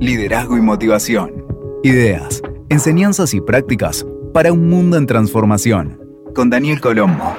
[0.00, 1.44] liderazgo y motivación.
[1.82, 6.00] Ideas, enseñanzas y prácticas para un mundo en transformación.
[6.34, 7.34] Con Daniel Colombo.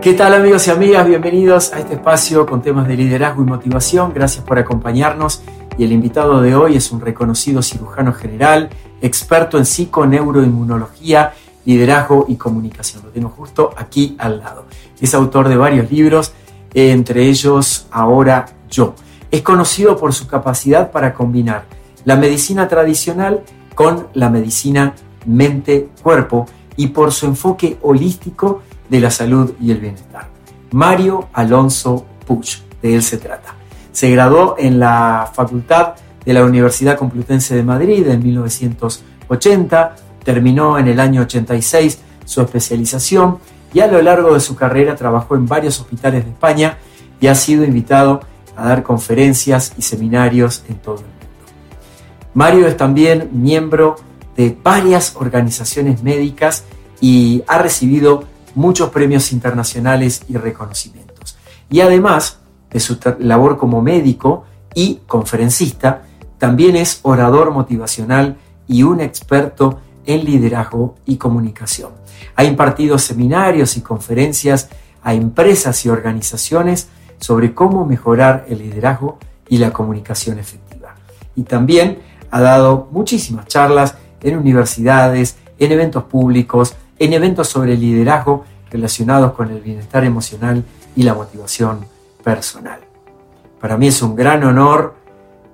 [0.00, 1.08] ¿Qué tal amigos y amigas?
[1.08, 4.12] Bienvenidos a este espacio con temas de liderazgo y motivación.
[4.14, 5.42] Gracias por acompañarnos.
[5.78, 8.70] Y el invitado de hoy es un reconocido cirujano general,
[9.02, 11.32] experto en psiconeuroinmunología,
[11.66, 13.02] liderazgo y comunicación.
[13.04, 14.64] Lo tengo justo aquí al lado.
[14.98, 16.32] Es autor de varios libros,
[16.72, 18.94] entre ellos Ahora yo.
[19.30, 21.64] Es conocido por su capacidad para combinar
[22.04, 23.42] la medicina tradicional
[23.74, 24.94] con la medicina
[25.26, 30.28] mente-cuerpo y por su enfoque holístico de la salud y el bienestar.
[30.72, 33.54] Mario Alonso Puch, de él se trata.
[33.92, 39.96] Se graduó en la Facultad de la Universidad Complutense de Madrid en 1980,
[40.26, 43.38] terminó en el año 86 su especialización
[43.72, 46.78] y a lo largo de su carrera trabajó en varios hospitales de España
[47.20, 48.20] y ha sido invitado
[48.56, 51.16] a dar conferencias y seminarios en todo el mundo.
[52.34, 53.96] Mario es también miembro
[54.36, 56.64] de varias organizaciones médicas
[57.00, 58.24] y ha recibido
[58.56, 61.38] muchos premios internacionales y reconocimientos.
[61.70, 62.40] Y además
[62.72, 66.02] de su labor como médico y conferencista,
[66.38, 71.90] también es orador motivacional y un experto en liderazgo y comunicación.
[72.34, 74.68] Ha impartido seminarios y conferencias
[75.02, 80.94] a empresas y organizaciones sobre cómo mejorar el liderazgo y la comunicación efectiva.
[81.34, 81.98] Y también
[82.30, 89.50] ha dado muchísimas charlas en universidades, en eventos públicos, en eventos sobre liderazgo relacionados con
[89.50, 91.80] el bienestar emocional y la motivación
[92.22, 92.80] personal.
[93.60, 94.94] Para mí es un gran honor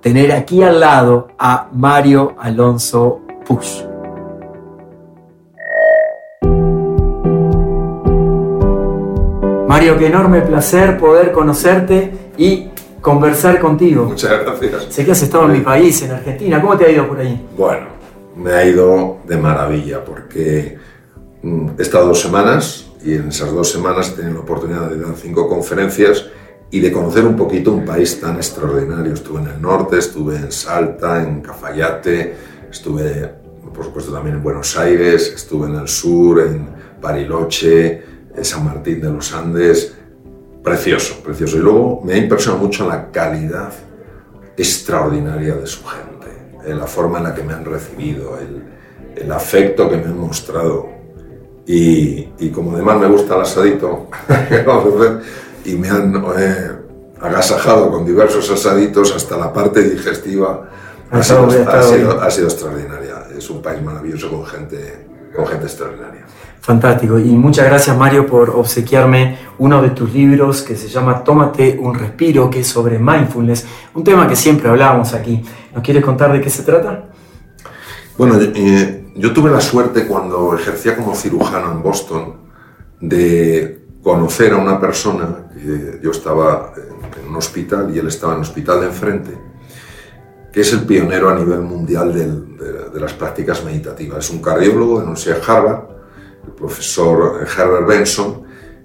[0.01, 3.92] tener aquí al lado a Mario Alonso Push.
[9.73, 12.67] Mario, qué enorme placer poder conocerte y
[13.01, 14.05] conversar contigo.
[14.05, 14.93] Muchas gracias.
[14.93, 16.61] Sé que has estado en mi país, en Argentina.
[16.61, 17.43] ¿Cómo te ha ido por ahí?
[17.57, 17.87] Bueno,
[18.37, 20.77] me ha ido de maravilla porque
[21.41, 24.99] mm, he estado dos semanas y en esas dos semanas he tenido la oportunidad de
[24.99, 26.27] dar cinco conferencias
[26.69, 29.11] y de conocer un poquito un país tan extraordinario.
[29.11, 32.35] Estuve en el norte, estuve en Salta, en Cafayate,
[32.69, 33.27] estuve
[33.73, 36.67] por supuesto también en Buenos Aires, estuve en el sur, en
[37.01, 39.93] Bariloche, San Martín de los Andes,
[40.63, 41.57] precioso, precioso.
[41.57, 43.71] Y luego me ha impresionado mucho la calidad
[44.57, 46.27] extraordinaria de su gente,
[46.65, 48.63] en la forma en la que me han recibido, el,
[49.15, 50.89] el afecto que me han mostrado.
[51.65, 54.09] Y, y, como además me gusta el asadito,
[55.65, 56.71] y me han eh,
[57.21, 60.69] agasajado con diversos asaditos hasta la parte digestiva,
[61.09, 63.27] ha sido, ha, sido, ha sido, extraordinaria.
[63.37, 66.25] Es un país maravilloso con gente, con gente extraordinaria.
[66.63, 67.19] Fantástico.
[67.19, 71.93] Y muchas gracias Mario por obsequiarme uno de tus libros que se llama Tómate un
[71.93, 75.43] respiro, que es sobre mindfulness, un tema que siempre hablábamos aquí.
[75.75, 77.09] ¿Nos quieres contar de qué se trata?
[78.17, 82.35] Bueno, eh, yo tuve la suerte cuando ejercía como cirujano en Boston
[83.01, 85.47] de conocer a una persona,
[86.01, 86.71] yo estaba
[87.21, 89.37] en un hospital y él estaba en el hospital de enfrente,
[90.49, 94.23] que es el pionero a nivel mundial del, de, de, las prácticas meditativas.
[94.23, 95.93] Es un cardiólogo de la Universidad de Harvard
[96.45, 98.43] el profesor Herbert Benson,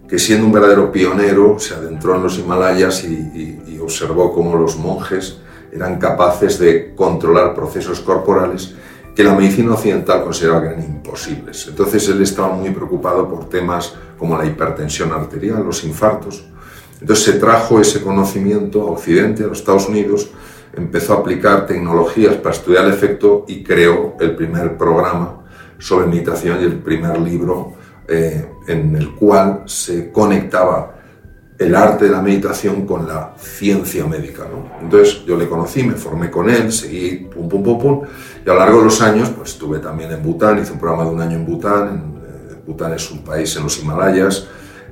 [0.08, 5.38] que siendo un verdadero pionero se adentró en los Himalayas y, observó cómo los monjes
[5.72, 8.74] eran capaces de controlar procesos corporales
[9.14, 11.66] que la medicina occidental consideraba que eran imposibles.
[11.68, 16.44] Entonces él estaba muy preocupado por temas como la hipertensión arterial, los infartos.
[17.00, 20.28] Entonces se trajo ese conocimiento a Occidente, a los Estados Unidos,
[20.76, 25.37] empezó a aplicar tecnologías para estudiar el efecto y creó el primer programa
[25.78, 27.74] sobre meditación y el primer libro
[28.06, 30.94] eh, en el cual se conectaba
[31.58, 34.44] el arte de la meditación con la ciencia médica.
[34.44, 34.80] ¿no?
[34.80, 38.02] Entonces yo le conocí, me formé con él, seguí pum, pum, pum, pum,
[38.46, 41.04] y a lo largo de los años pues estuve también en Bután, hice un programa
[41.04, 44.46] de un año en Bután, en, eh, Bután es un país en los Himalayas,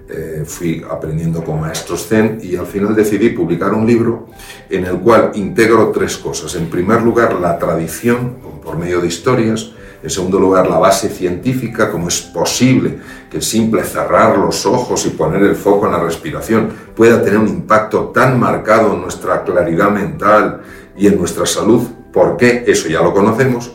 [0.08, 4.28] eh, fui aprendiendo con maestros zen y al final decidí publicar un libro
[4.70, 6.54] en el cual integro tres cosas.
[6.54, 9.72] En primer lugar, la tradición por medio de historias,
[10.06, 12.96] en segundo lugar, la base científica, cómo es posible
[13.28, 17.40] que el simple cerrar los ojos y poner el foco en la respiración pueda tener
[17.40, 20.60] un impacto tan marcado en nuestra claridad mental
[20.96, 21.82] y en nuestra salud.
[22.12, 22.62] ¿Por qué?
[22.68, 23.72] Eso ya lo conocemos.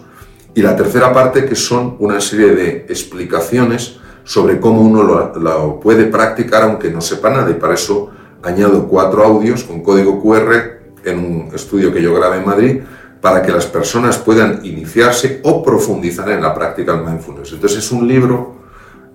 [0.53, 5.81] Y la tercera parte, que son una serie de explicaciones sobre cómo uno lo, lo
[5.81, 7.51] puede practicar aunque no sepa nada.
[7.51, 8.09] Y para eso
[8.41, 12.81] añado cuatro audios con código QR en un estudio que yo grabé en Madrid
[13.21, 17.53] para que las personas puedan iniciarse o profundizar en la práctica del mindfulness.
[17.53, 18.55] Entonces es un libro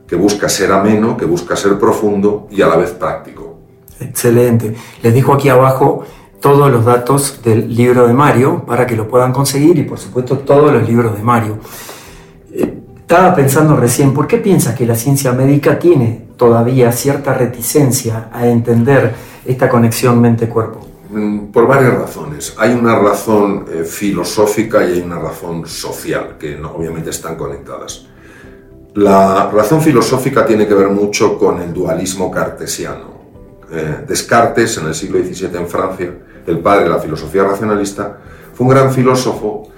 [0.06, 3.58] que busca ser ameno, que busca ser profundo y a la vez práctico.
[3.98, 4.74] Excelente.
[5.02, 6.04] Les dejo aquí abajo
[6.40, 10.38] todos los datos del libro de Mario para que lo puedan conseguir y por supuesto
[10.38, 11.58] todos los libros de Mario.
[12.52, 18.28] Eh, estaba pensando recién, ¿por qué piensas que la ciencia médica tiene todavía cierta reticencia
[18.32, 19.14] a entender
[19.44, 20.86] esta conexión mente-cuerpo?
[21.16, 22.54] Mm, por varias razones.
[22.58, 28.04] Hay una razón eh, filosófica y hay una razón social, que obviamente están conectadas.
[28.92, 33.16] La razón filosófica tiene que ver mucho con el dualismo cartesiano.
[33.72, 36.12] Eh, Descartes, en el siglo XVII en Francia,
[36.46, 38.18] el padre de la filosofía racionalista,
[38.52, 39.70] fue un gran filósofo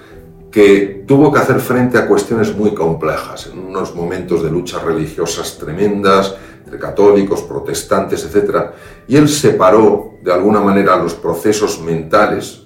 [0.51, 5.57] que tuvo que hacer frente a cuestiones muy complejas, en unos momentos de luchas religiosas
[5.57, 8.71] tremendas, entre católicos, protestantes, etc.
[9.07, 12.63] Y él separó de alguna manera los procesos mentales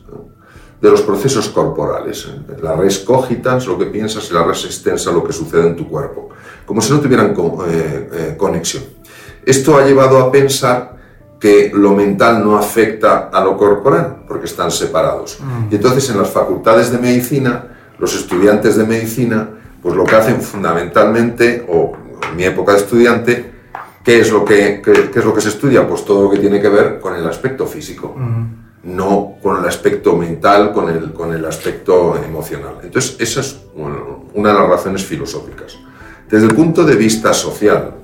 [0.83, 2.27] de los procesos corporales.
[2.61, 5.87] La res cogitans, lo que piensas, y la res extensa, lo que sucede en tu
[5.87, 6.29] cuerpo,
[6.65, 7.33] como si no tuvieran
[7.67, 8.83] eh, eh, conexión.
[9.45, 10.97] Esto ha llevado a pensar
[11.39, 15.39] que lo mental no afecta a lo corporal, porque están separados.
[15.39, 15.71] Mm.
[15.71, 19.51] Y entonces en las facultades de medicina, los estudiantes de medicina,
[19.81, 21.93] pues lo que hacen fundamentalmente, o
[22.29, 23.52] en mi época de estudiante,
[24.03, 25.87] ¿qué es lo que, es lo que se estudia?
[25.87, 28.15] Pues todo lo que tiene que ver con el aspecto físico,
[28.83, 32.75] no con el aspecto mental, con el, con el aspecto emocional.
[32.83, 35.77] Entonces, esa es una de las razones filosóficas.
[36.29, 37.95] Desde el punto de vista social,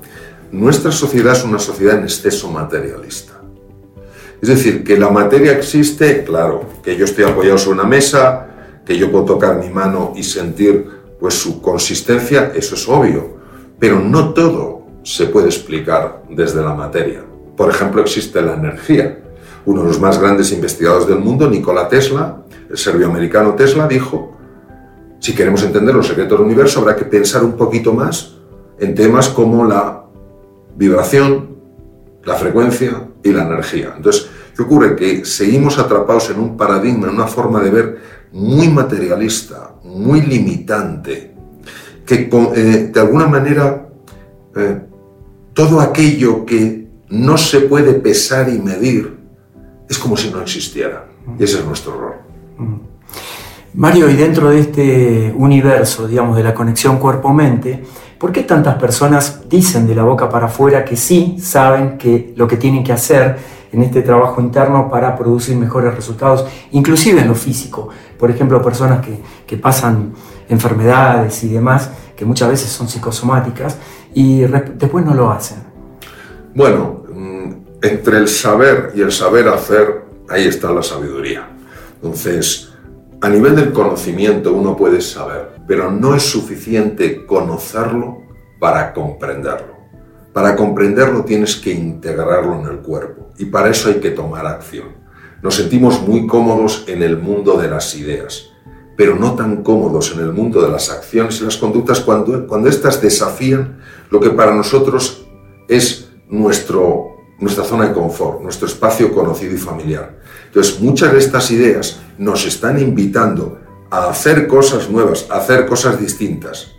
[0.51, 3.33] nuestra sociedad es una sociedad en exceso materialista.
[4.41, 8.47] Es decir, que la materia existe, claro, que yo estoy apoyado sobre una mesa,
[8.85, 10.87] que yo puedo tocar mi mano y sentir
[11.19, 13.37] pues su consistencia, eso es obvio,
[13.77, 14.78] pero no todo
[15.09, 17.23] se puede explicar desde la materia.
[17.57, 19.19] Por ejemplo, existe la energía.
[19.65, 24.37] Uno de los más grandes investigadores del mundo, Nikola Tesla, el serbioamericano Tesla, dijo,
[25.19, 28.35] si queremos entender los secretos del universo habrá que pensar un poquito más
[28.77, 30.03] en temas como la
[30.75, 31.57] vibración,
[32.23, 33.93] la frecuencia y la energía.
[33.97, 34.95] Entonces, ¿qué ocurre?
[34.95, 37.97] Que seguimos atrapados en un paradigma, en una forma de ver
[38.31, 41.35] muy materialista, muy limitante,
[42.05, 43.89] que eh, de alguna manera
[44.55, 44.81] eh,
[45.53, 49.17] todo aquello que no se puede pesar y medir
[49.89, 51.07] es como si no existiera.
[51.37, 52.15] Y ese es nuestro error.
[52.57, 52.75] Mm.
[53.75, 57.83] Mario, y dentro de este universo, digamos, de la conexión cuerpo-mente,
[58.19, 62.49] ¿Por qué tantas personas dicen de la boca para afuera que sí saben que lo
[62.49, 63.37] que tienen que hacer
[63.71, 67.87] en este trabajo interno para producir mejores resultados, inclusive en lo físico?
[68.17, 68.99] Por ejemplo, personas
[69.47, 70.11] que, pasan
[70.49, 73.77] enfermedades y demás, que muchas veces son psicosomáticas,
[74.13, 75.59] y después no lo hacen.
[76.53, 77.51] Bueno, mm,
[77.81, 81.47] entre el saber y el saber hacer, ahí está la sabiduría.
[81.95, 82.69] Entonces,
[83.21, 88.19] a nivel del conocimiento uno puede saber, pero no es suficiente conocerlo
[88.59, 89.77] para comprenderlo.
[90.33, 94.89] Para comprenderlo tienes que integrarlo en el cuerpo y para eso hay que tomar acción.
[95.41, 98.48] Nos sentimos muy cómodos en el mundo de las ideas,
[98.99, 102.67] pero no tan cómodos en el mundo de las acciones y las conductas cuando, cuando
[102.67, 103.79] éstas desafían
[104.09, 105.25] lo que para nosotros
[105.69, 110.19] es nuestro, nuestra zona de confort, nuestro espacio conocido y familiar.
[110.47, 115.97] Entonces, muchas de estas ideas nos están invitando a hacer cosas nuevas, a hacer cosas
[115.97, 116.73] distintas.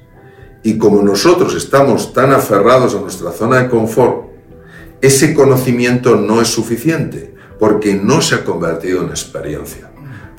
[0.62, 4.26] Y como nosotros estamos tan aferrados a nuestra zona de confort,
[5.00, 9.89] ese conocimiento no es suficiente, porque no se ha convertido en experiencia.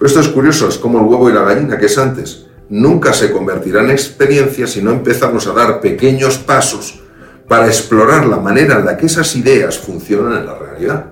[0.02, 2.48] Pero esto es curioso, es como el huevo y la gallina, que es antes.
[2.70, 7.04] Nunca se convertirá en experiencia si no empezamos a dar pequeños pasos
[7.48, 11.06] para explorar la manera en la que esas ideas funcionan en la realidad.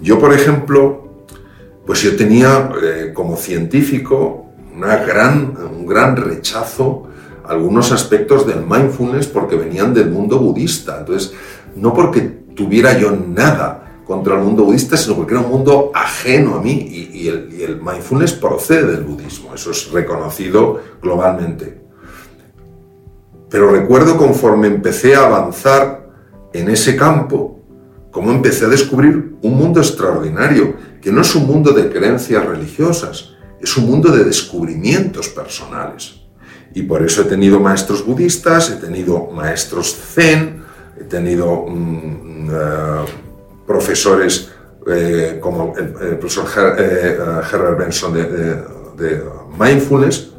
[0.00, 1.26] Yo, por ejemplo,
[1.84, 7.08] pues yo tenía eh, como científico una gran, un gran rechazo
[7.46, 11.00] a algunos aspectos del mindfulness porque venían del mundo budista.
[11.00, 11.34] Entonces,
[11.76, 12.22] no porque
[12.56, 16.72] tuviera yo nada contra el mundo budista, sino porque era un mundo ajeno a mí
[16.72, 21.82] y, el, mindfulness procede del budismo, eso es reconocido globalmente.
[23.48, 26.10] Pero recuerdo conforme empecé a avanzar
[26.52, 27.60] en ese campo,
[28.10, 33.34] cómo empecé a descubrir un mundo extraordinario, que no es un mundo de creencias religiosas,
[33.60, 36.20] es un mundo de descubrimientos personales.
[36.74, 40.62] Y por eso he tenido maestros budistas, he tenido maestros zen,
[41.00, 43.04] he tenido mm, eh,
[43.94, 44.50] profesores
[44.88, 46.46] eh, como el, profesor
[46.78, 47.16] eh,
[47.50, 48.24] Herbert Benson de,
[48.96, 49.22] de
[49.56, 50.30] Mindfulness,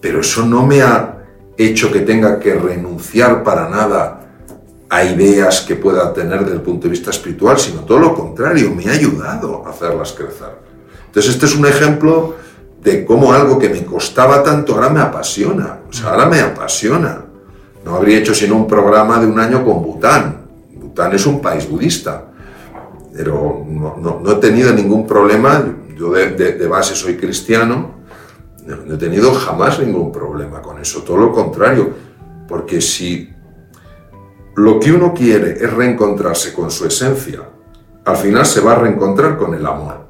[0.00, 1.18] pero eso no me ha
[1.58, 4.20] hecho que tenga que renunciar para nada
[4.88, 8.70] a ideas que pueda tener desde el punto de vista espiritual, sino todo lo contrario,
[8.70, 10.54] me ha ayudado a hacerlas crecer.
[11.06, 12.36] Entonces, este es un ejemplo
[12.82, 15.80] de cómo algo que me costaba tanto ahora me apasiona.
[15.88, 17.24] O sea, ahora me apasiona.
[17.84, 20.42] No habría hecho sino un programa de un año con Bután.
[20.74, 22.33] Bután es un país budista.
[23.14, 25.64] Pero no, he tenido ningún problema.
[25.96, 27.94] Yo de, base soy cristiano,
[28.66, 31.90] no he tenido jamás ningún problema con eso, todo lo contrario,
[32.48, 33.30] porque si
[34.56, 37.42] lo que uno quiere es reencontrarse con su esencia,
[38.04, 40.04] al final se va a reencontrar con el amor.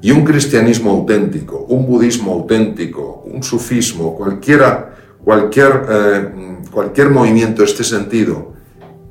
[0.00, 7.68] Y un cristianismo auténtico, un budismo auténtico, un sufismo, cualquiera, cualquier, eh, cualquier movimiento de
[7.68, 8.52] este sentido,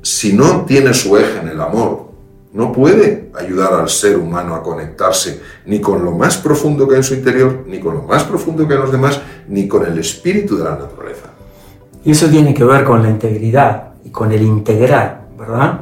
[0.02, 2.03] si no tiene su eje en el amor,
[2.54, 6.98] no puede ayudar al ser humano a conectarse ni con lo más profundo que hay
[6.98, 9.84] en su interior, ni con lo más profundo que hay en los demás, ni con
[9.84, 11.26] el espíritu de la naturaleza.
[12.04, 15.80] Y eso tiene que ver con la integridad y con el integrar, ¿verdad?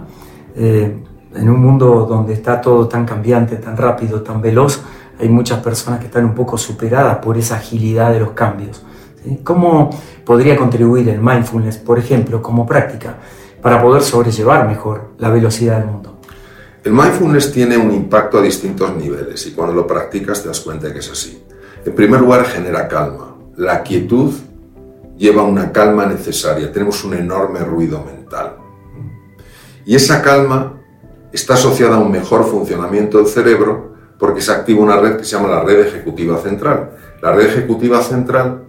[0.57, 0.97] Eh,
[1.35, 4.83] en un mundo donde está todo tan cambiante, tan rápido, tan veloz,
[5.21, 8.83] hay muchas personas que están un poco superadas por esa agilidad de los cambios.
[9.45, 9.91] ¿Cómo
[10.25, 13.17] podría contribuir el mindfulness, por ejemplo, como práctica,
[13.61, 16.12] para poder sobrellevar mejor la velocidad del mundo?
[16.85, 20.93] El mindfulness tiene un impacto a distintos niveles y cuando lo practicas te das cuenta
[20.93, 21.41] que es así.
[21.85, 23.37] En primer lugar, genera calma.
[23.57, 24.33] La quietud
[25.17, 26.73] lleva una calma necesaria.
[26.73, 28.57] Tenemos un enorme ruido mental.
[29.87, 30.81] Y esa calma
[31.33, 35.37] está asociada a un mejor funcionamiento del cerebro porque se activa una red que se
[35.37, 36.97] llama la red ejecutiva central.
[37.23, 38.65] La red ejecutiva central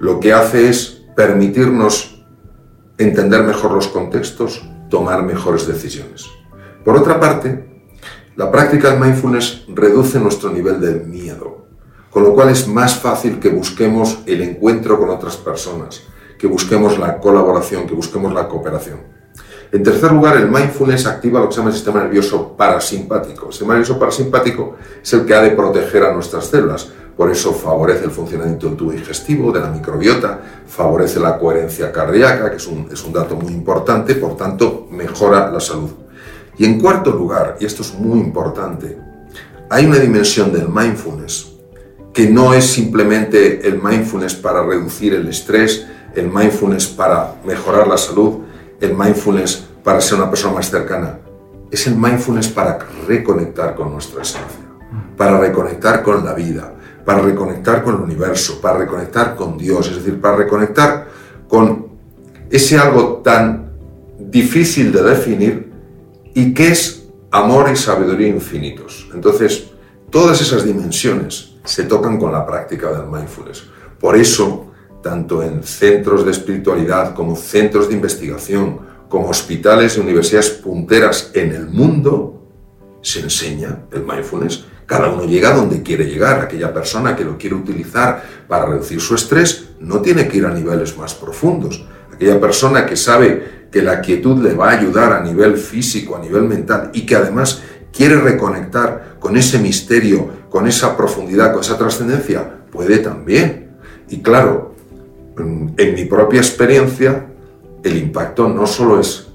[0.00, 2.26] lo que hace es permitirnos
[2.98, 6.28] entender mejor los contextos, tomar mejores decisiones.
[6.84, 7.64] Por otra parte,
[8.34, 11.66] la práctica del mindfulness reduce nuestro nivel de miedo,
[12.10, 16.02] con lo cual es más fácil que busquemos el encuentro con otras personas,
[16.38, 18.98] que busquemos la colaboración, que busquemos la cooperación.
[19.70, 23.46] En tercer lugar, el mindfulness activa lo que se llama el sistema nervioso parasimpático.
[23.46, 26.90] El sistema nervioso parasimpático es el que ha de proteger a nuestras células.
[27.16, 32.50] Por eso favorece el funcionamiento del tubo digestivo, de la microbiota, favorece la coherencia cardíaca,
[32.50, 35.90] que es un, es un dato muy importante, por tanto, mejora la salud.
[36.58, 38.98] Y en cuarto lugar, y esto es muy importante,
[39.70, 41.52] hay una dimensión del mindfulness
[42.12, 47.96] que no es simplemente el mindfulness para reducir el estrés, el mindfulness para mejorar la
[47.96, 48.40] salud,
[48.80, 51.18] el mindfulness para ser una persona más cercana.
[51.70, 52.78] Es el mindfulness para
[53.08, 54.60] reconectar con nuestra esencia,
[55.16, 56.74] para reconectar con la vida,
[57.06, 61.08] para reconectar con el universo, para reconectar con Dios, es decir, para reconectar
[61.48, 61.86] con
[62.50, 63.72] ese algo tan
[64.18, 65.71] difícil de definir
[66.34, 69.08] y que es amor y sabiduría infinitos.
[69.14, 69.70] Entonces,
[70.10, 73.64] todas esas dimensiones se tocan con la práctica del mindfulness.
[73.98, 74.72] Por eso,
[75.02, 81.52] tanto en centros de espiritualidad como centros de investigación, como hospitales y universidades punteras en
[81.52, 82.42] el mundo,
[83.02, 84.64] se enseña el mindfulness.
[84.86, 86.40] Cada uno llega donde quiere llegar.
[86.40, 90.54] Aquella persona que lo quiere utilizar para reducir su estrés no tiene que ir a
[90.54, 91.84] niveles más profundos.
[92.22, 96.20] Aquella persona que sabe que la quietud le va a ayudar a nivel físico, a
[96.20, 97.62] nivel mental y que además
[97.92, 103.72] quiere reconectar con ese misterio, con esa profundidad, con esa trascendencia, puede también.
[104.08, 104.76] Y claro,
[105.36, 107.26] en mi propia experiencia,
[107.82, 109.26] el impacto no solo es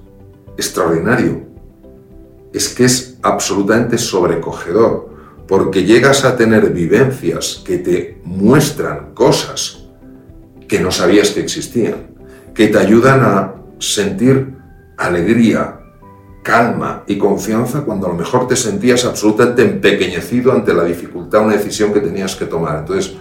[0.55, 1.41] extraordinario,
[2.53, 5.09] es que es absolutamente sobrecogedor,
[5.45, 9.83] porque llegas a tener vivencias que te muestran cosas
[10.69, 12.16] que no sabías que existían,
[12.57, 14.57] que te ayudan a sentir
[14.97, 15.79] alegría,
[16.41, 21.53] calma y confianza cuando a lo mejor te sentías absolutamente empequeñecido ante la dificultad, una
[21.53, 22.79] decisión que tenías que tomar.
[22.79, 23.15] Entonces,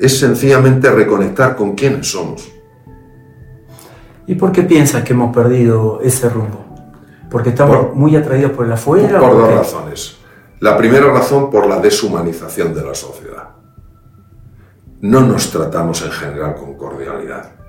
[0.00, 2.50] es sencillamente reconectar con quiénes somos.
[4.26, 6.64] ¿Y por qué piensas que hemos perdido ese rumbo?
[7.30, 9.20] ¿Porque estamos muy atraídos por el afuera?
[9.20, 10.16] Por, dos razones.
[10.60, 13.50] La primera razón por la deshumanización de la sociedad.
[15.02, 17.63] No nos tratamos en general con cordialidad.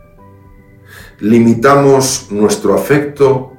[1.19, 3.53] Limitamos nuestro afecto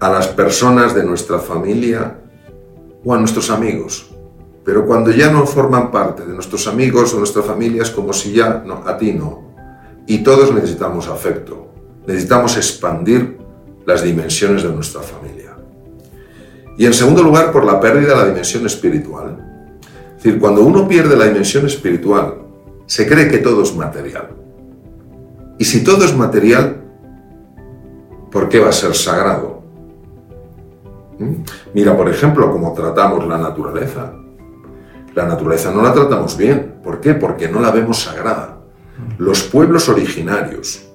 [0.00, 2.18] a las personas de nuestra familia
[3.04, 4.10] o a nuestros amigos.
[4.64, 8.62] Pero cuando ya no forman parte de nuestros amigos o nuestras familias, como si ya
[8.64, 9.44] no, a ti no.
[10.06, 11.68] Y todos necesitamos afecto.
[12.06, 13.38] Necesitamos expandir
[13.86, 15.56] las dimensiones de nuestra familia.
[16.78, 19.38] Y en segundo lugar, por la pérdida de la dimensión espiritual.
[20.16, 22.38] Es decir, cuando uno pierde la dimensión espiritual,
[22.86, 24.43] se cree que todo es material.
[25.58, 26.82] Y si todo es material,
[28.30, 29.62] ¿por qué va a ser sagrado?
[31.18, 31.34] ¿Mm?
[31.74, 34.12] Mira, por ejemplo, cómo tratamos la naturaleza.
[35.14, 36.80] La naturaleza no la tratamos bien.
[36.82, 37.14] ¿Por qué?
[37.14, 38.58] Porque no la vemos sagrada.
[39.18, 40.88] Los pueblos originarios,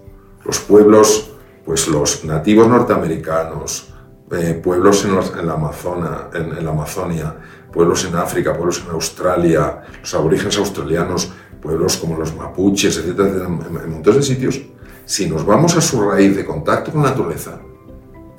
[0.45, 1.31] los pueblos,
[1.65, 3.93] pues los nativos norteamericanos,
[4.31, 5.15] eh, pueblos en,
[5.47, 7.35] la Amazona, en, la Amazonia,
[7.71, 13.91] pueblos en África, pueblos en Australia, los aborígenes australianos, pueblos como los mapuches, etcétera, en,
[13.91, 14.61] montones de sitios,
[15.05, 17.59] si nos vamos a su raíz de contacto con la naturaleza,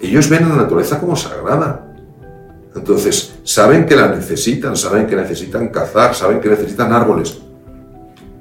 [0.01, 1.95] ellos ven a la naturaleza como sagrada.
[2.75, 7.41] Entonces, saben que la necesitan, saben que necesitan cazar, saben que necesitan árboles,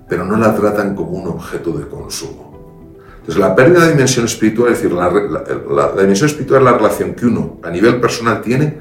[0.08, 2.50] pero no la tratan como un objeto de consumo.
[3.20, 7.14] Entonces, la pérdida de dimensión espiritual, es decir, la, la dimensión espiritual es la relación
[7.16, 8.78] que uno a nivel personal tiene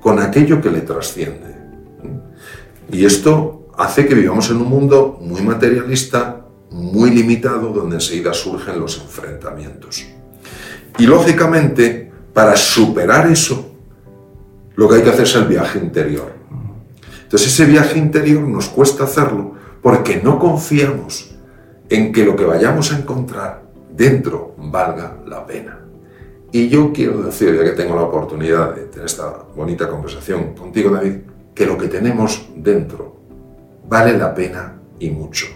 [0.00, 1.56] con aquello que le trasciende.
[2.90, 8.80] Y esto hace que vivamos en un mundo muy materialista, muy limitado, donde enseguida surgen
[8.80, 10.06] los enfrentamientos.
[10.98, 13.72] Y lógicamente, para superar eso,
[14.74, 16.32] lo que hay que hacer es el viaje interior.
[17.22, 21.34] Entonces ese viaje interior nos cuesta hacerlo porque no confiamos
[21.88, 25.78] en que lo que vayamos a encontrar dentro valga la pena.
[26.52, 30.90] Y yo quiero decir, ya que tengo la oportunidad de tener esta bonita conversación contigo,
[30.90, 31.20] David,
[31.54, 33.11] que lo que tenemos dentro
[33.88, 35.46] vale la pena y mucho.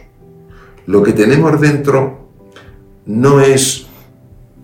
[0.87, 2.31] Lo que tenemos dentro
[3.07, 3.87] no es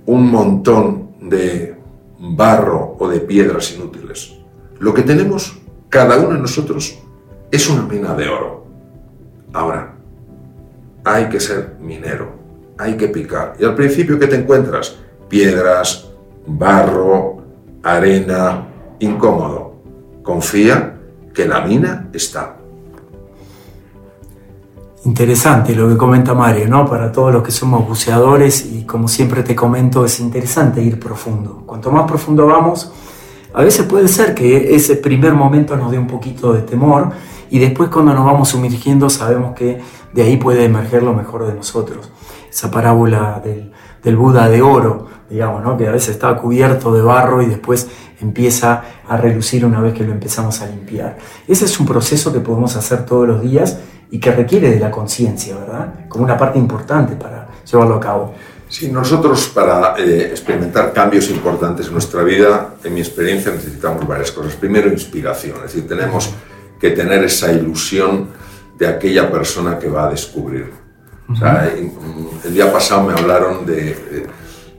[0.06, 1.76] un montón de
[2.18, 4.38] barro o de piedras inútiles.
[4.78, 6.98] Lo que tenemos, cada uno de nosotros,
[7.50, 8.66] es una mina de oro.
[9.52, 9.94] Ahora,
[11.04, 12.32] hay que ser minero,
[12.78, 13.54] hay que picar.
[13.58, 14.96] Y al principio, ¿qué te encuentras?
[15.28, 16.10] Piedras,
[16.46, 17.42] barro,
[17.82, 18.68] arena,
[19.00, 19.76] incómodo.
[20.22, 21.00] Confía
[21.34, 22.56] que la mina está.
[25.04, 26.86] Interesante lo que comenta Mario, ¿no?
[26.86, 31.64] Para todos los que somos buceadores y como siempre te comento, es interesante ir profundo.
[31.66, 32.92] Cuanto más profundo vamos,
[33.52, 37.10] a veces puede ser que ese primer momento nos dé un poquito de temor
[37.50, 39.80] y después cuando nos vamos sumergiendo sabemos que
[40.12, 42.12] de ahí puede emerger lo mejor de nosotros.
[42.48, 45.76] Esa parábola del, Buda de oro, digamos, ¿no?
[45.76, 47.88] que a veces está cubierto de barro y después
[48.20, 51.18] empieza a relucir una vez que lo empezamos a limpiar.
[51.48, 53.78] Ese es un proceso que podemos hacer todos los días
[54.12, 56.06] y que requiere de la conciencia, ¿verdad?
[56.06, 58.34] Como una parte importante para llevarlo a cabo.
[58.68, 64.30] Sí, nosotros para eh, experimentar cambios importantes en nuestra vida, en mi experiencia, necesitamos varias
[64.30, 64.54] cosas.
[64.54, 66.30] Primero, inspiración, es decir, tenemos
[66.78, 68.28] que tener esa ilusión
[68.78, 70.70] de aquella persona que va a descubrir.
[71.28, 71.72] o sea,
[72.44, 74.26] el día pasado me hablaron de,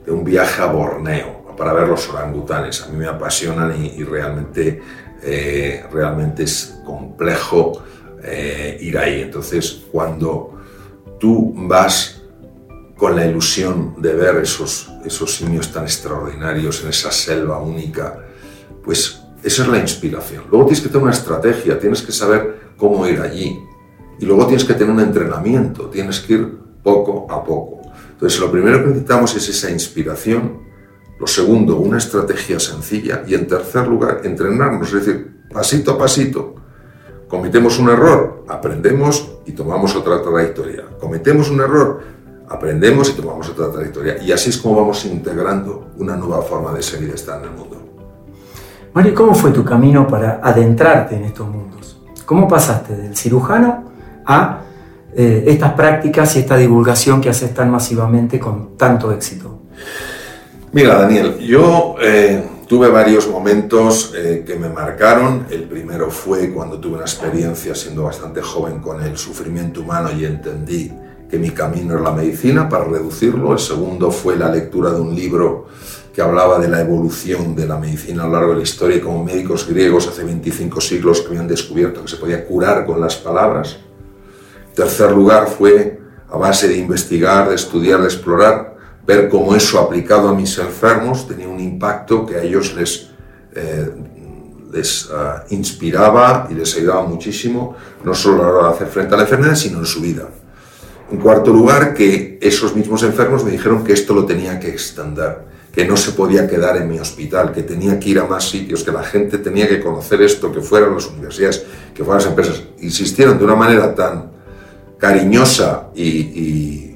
[0.10, 2.84] un viaje a Borneo para ver los orangutanes.
[2.84, 4.80] A mí me apasionan y, realmente,
[5.24, 7.82] eh, realmente es complejo
[8.24, 9.22] eh, ir ahí.
[9.22, 10.60] Entonces, cuando
[11.20, 12.22] tú vas
[12.96, 18.20] con la ilusión de ver esos, esos simios tan extraordinarios en esa selva única,
[18.84, 20.46] pues esa es la inspiración.
[20.50, 23.60] Luego tienes que tener una estrategia, tienes que saber cómo ir allí.
[24.20, 27.82] Y luego tienes que tener un entrenamiento, tienes que ir poco a poco.
[28.12, 30.64] Entonces, lo primero que necesitamos es esa inspiración.
[31.20, 33.24] Lo segundo, una estrategia sencilla.
[33.28, 36.53] Y en tercer lugar, entrenarnos, es decir, pasito a pasito.
[37.34, 40.84] Cometemos un error, aprendemos y tomamos otra trayectoria.
[41.00, 42.00] Cometemos un error,
[42.48, 44.22] aprendemos y tomamos otra trayectoria.
[44.22, 47.78] Y así es como vamos integrando una nueva forma de seguir estando en el mundo.
[48.94, 52.00] Mario, ¿cómo fue tu camino para adentrarte en estos mundos?
[52.24, 53.86] ¿Cómo pasaste del cirujano
[54.28, 54.60] a
[55.16, 59.62] eh, estas prácticas y esta divulgación que haces tan masivamente con tanto éxito?
[60.72, 65.46] Mira, Daniel, yo eh, tuve varios momentos eh, que me marcaron.
[65.52, 70.26] El primero fue cuando tuve una experiencia siendo bastante joven con el sufrimiento humano y
[70.26, 70.92] entendí
[71.30, 73.54] que mi camino es la medicina para reducirlo.
[73.54, 75.68] El segundo fue la lectura de un libro
[76.12, 79.24] que hablaba de la evolución de la medicina a lo largo de la historia como
[79.24, 83.78] médicos griegos hace 25 siglos que habían descubierto que se podía curar con las palabras.
[84.74, 88.73] Tercer lugar fue a base de investigar, de estudiar, de explorar,
[89.06, 93.10] ver cómo eso aplicado a mis enfermos tenía un impacto que a ellos les,
[93.56, 93.90] eh,
[95.14, 99.18] ah, inspiraba y les ayudaba muchísimo, no solo a la hora de hacer frente a
[99.18, 100.28] la enfermedad, sino en su vida.
[101.12, 105.46] En cuarto lugar, que esos mismos enfermos me dijeron que esto lo tenía que extender,
[105.72, 108.84] que no se podía quedar en mi hospital, que tenía que ir a más sitios,
[108.84, 112.64] que la gente tenía que conocer esto, que fueran las universidades, que fueran las empresas.
[112.80, 114.32] Insistieron de una manera tan
[114.98, 116.93] cariñosa y,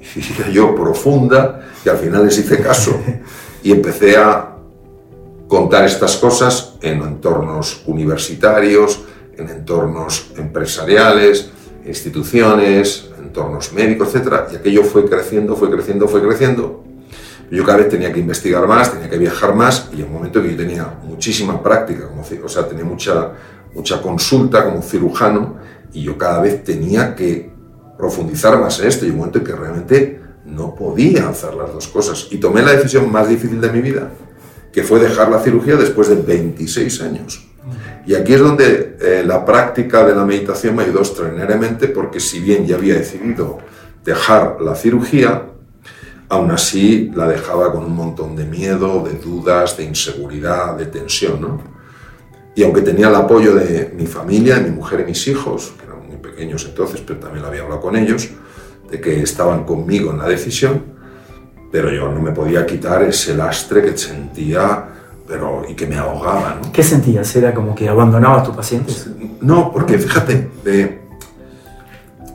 [0.48, 2.98] y yo profunda, que al final les hice caso
[3.62, 4.56] y empecé a
[5.48, 9.00] contar estas cosas en entornos universitarios,
[9.36, 11.50] en entornos empresariales,
[11.84, 16.84] instituciones, entornos médicos, etcétera, y aquello fue creciendo, fue creciendo, fue creciendo.
[17.50, 20.40] Yo cada vez tenía que investigar más, tenía que viajar más, y en un momento
[20.40, 23.32] que yo tenía muchísima práctica, como, o sea, tenía mucha,
[23.74, 25.56] mucha consulta como cirujano,
[25.92, 27.49] y yo cada vez tenía que
[28.00, 31.88] profundizar más en esto, y un momento en que realmente no podía hacer las dos
[31.88, 32.28] cosas.
[32.30, 34.10] Y tomé la decisión más difícil de mi vida,
[34.72, 37.46] que fue dejar la cirugía después de 26 años.
[38.06, 42.40] Y aquí es donde eh, la práctica de la meditación me ayudó extraordinariamente porque si
[42.40, 43.58] bien ya había decidido
[44.04, 45.46] dejar la cirugía,
[46.28, 51.40] aún así la dejaba con un montón de miedo, de dudas, de inseguridad, de tensión.
[51.40, 51.62] ¿no?
[52.54, 55.74] Y aunque tenía el apoyo de mi familia, de mi mujer y mis hijos,
[56.40, 58.30] pequeños entonces, pero también lo había hablado con ellos,
[58.90, 60.82] de que estaban conmigo en la decisión,
[61.70, 64.86] pero yo no me podía quitar ese lastre que sentía
[65.28, 66.58] pero, y que me ahogaba.
[66.60, 66.72] ¿no?
[66.72, 67.36] ¿Qué sentías?
[67.36, 69.08] ¿Era como que abandonabas a tus pacientes?
[69.40, 70.48] No, porque fíjate,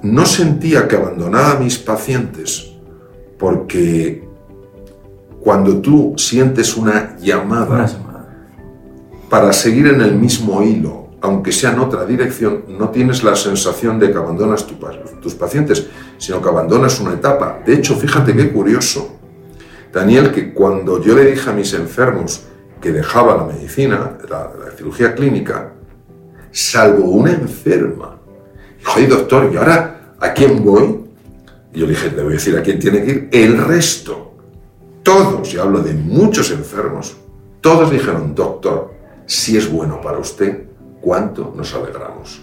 [0.04, 2.72] no sentía que abandonaba a mis pacientes
[3.40, 4.24] porque
[5.42, 7.88] cuando tú sientes una llamada,
[9.30, 14.00] para seguir en el mismo hilo, aunque sea en otra dirección, no tienes la sensación
[14.00, 14.66] de que abandonas
[15.22, 17.62] tus pacientes, sino que abandonas una etapa.
[17.66, 19.18] De hecho, fíjate qué curioso,
[19.92, 22.44] Daniel, que cuando yo le dije a mis enfermos
[22.80, 25.74] que dejaba la medicina, la, cirugía clínica,
[26.52, 28.20] salvo una enferma,
[28.78, 31.06] dijo, doctor, ¿y ahora a quién voy?
[31.74, 33.30] Y yo le dije, le voy a decir a quién tiene que ir.
[33.32, 34.36] El resto,
[35.02, 37.18] todos, y hablo de muchos enfermos,
[37.62, 38.94] todos dijeron, doctor,
[39.26, 40.65] si es bueno para usted,
[41.06, 42.42] cuánto nos alegramos.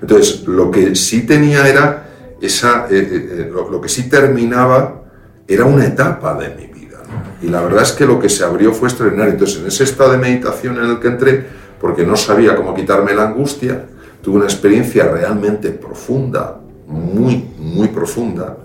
[0.00, 2.06] Entonces, lo que sí tenía era
[2.40, 5.02] esa, eh, eh, eh, lo, que sí terminaba
[5.48, 6.98] era una etapa de mi vida.
[7.42, 9.32] Y la verdad es que lo que se abrió fue extraordinario.
[9.32, 11.44] Entonces, en ese estado de meditación en el que entré,
[11.80, 13.84] porque no sabía cómo quitarme la angustia,
[14.22, 18.58] tuve una experiencia realmente profunda, muy, muy profunda,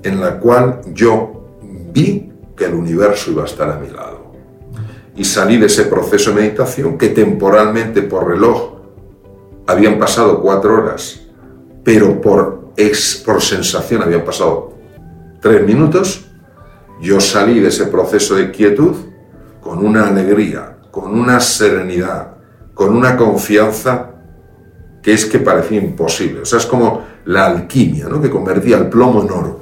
[0.00, 1.58] en la cual yo
[1.92, 4.17] vi que el universo iba a estar a mi lado
[5.18, 8.76] y salí de ese proceso de meditación que temporalmente por reloj
[9.66, 11.22] habían pasado cuatro horas,
[11.82, 14.74] pero por, ex, por sensación habían pasado
[15.40, 16.24] tres minutos,
[17.00, 18.94] yo salí de ese proceso de quietud
[19.60, 22.36] con una alegría, con una serenidad,
[22.72, 24.10] con una confianza
[25.02, 26.42] que es que parecía imposible.
[26.42, 28.22] O sea, es como la alquimia, ¿no?
[28.22, 29.60] que convertía el plomo en oro.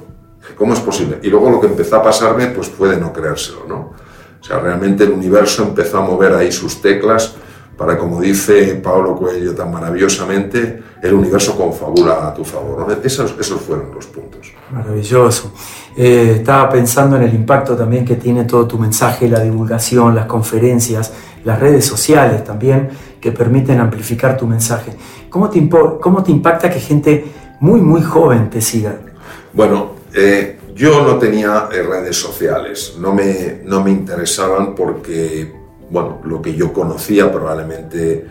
[0.55, 1.19] ¿Cómo es posible?
[1.23, 4.06] Y luego lo que empezó a pasarme, pues puede no creérselo, ¿no?
[4.47, 7.35] O sea, realmente el universo empezó a mover ahí sus teclas
[7.77, 12.97] para, como dice Pablo Coelho tan maravillosamente, el universo confabula a tu favor.
[13.03, 14.53] Esos, esos, fueron los puntos.
[14.71, 15.51] Maravilloso.
[15.97, 20.27] Eh, estaba pensando en el impacto también que tiene todo tu mensaje, la divulgación, las
[20.27, 21.11] conferencias,
[21.43, 22.87] las redes sociales también,
[23.19, 24.93] que permiten amplificar tu mensaje.
[25.29, 27.25] ¿Cómo te, cómo te impacta que gente
[27.59, 28.95] muy, muy joven te siga?
[29.51, 35.51] Bueno, eh, yo no tenía eh, redes sociales, no me, no me interesaban porque,
[35.89, 38.27] bueno, lo que yo conocía probablemente eh,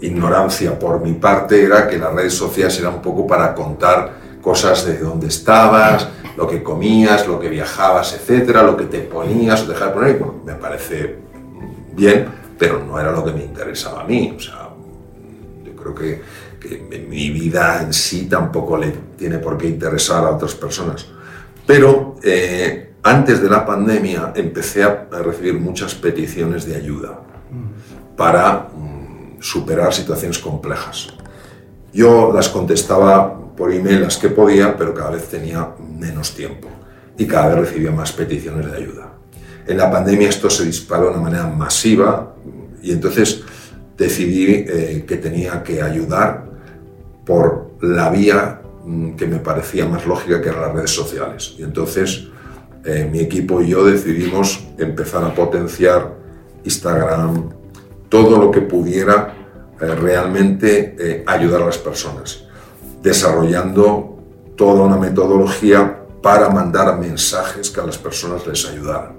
[0.00, 4.84] ignorancia por mi parte era que las redes sociales eran un poco para contar cosas
[4.84, 9.66] de dónde estabas, lo que comías, lo que viajabas, etcétera, lo que te ponías o
[9.66, 10.18] dejar de poner.
[10.18, 11.16] Bueno, me parece
[11.94, 12.26] bien,
[12.58, 14.34] pero no era lo que me interesaba a mí.
[14.36, 14.68] O sea,
[15.64, 16.22] yo creo que
[16.60, 21.06] que mi vida en sí tampoco le tiene por qué interesar a otras personas.
[21.66, 27.20] Pero eh, antes de la pandemia empecé a recibir muchas peticiones de ayuda
[28.16, 31.08] para mm, superar situaciones complejas.
[31.92, 35.68] Yo las contestaba por email las que podía, pero cada vez tenía
[35.98, 36.68] menos tiempo
[37.16, 39.12] y cada vez recibía más peticiones de ayuda.
[39.66, 42.34] En la pandemia esto se disparó de una manera masiva
[42.82, 43.42] y entonces
[43.96, 46.47] decidí eh, que tenía que ayudar
[47.28, 51.54] por la vía mm, que me parecía más lógica que eran las redes sociales.
[51.58, 52.28] Y entonces
[52.86, 56.14] eh, mi equipo y yo decidimos empezar a potenciar
[56.64, 57.50] Instagram,
[58.08, 59.34] todo lo que pudiera
[59.78, 62.44] eh, realmente eh, ayudar a las personas,
[63.02, 64.16] desarrollando
[64.56, 69.18] toda una metodología para mandar mensajes que a las personas les ayudaran.